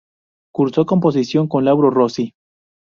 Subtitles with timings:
[0.51, 2.33] Cursó composición con Lauro Rossi.